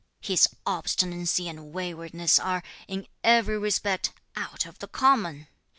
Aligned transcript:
His 0.21 0.49
obstinacy 0.65 1.47
and 1.47 1.71
waywardness 1.73 2.39
are, 2.39 2.63
in 2.87 3.05
every 3.23 3.59
respect, 3.59 4.11
out 4.35 4.65
of 4.65 4.79
the 4.79 4.87
common. 4.87 5.45